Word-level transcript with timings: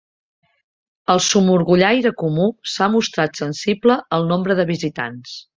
El 1.13 1.21
somorgollaire 1.25 2.13
comú 2.23 2.47
s'ha 2.77 2.89
mostrat 2.97 3.43
sensible 3.45 4.01
al 4.19 4.29
nombre 4.33 4.61
de 4.63 4.71
visitants. 4.75 5.41